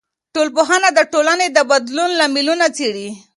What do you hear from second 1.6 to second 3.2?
بدلون لاملونه څېړي.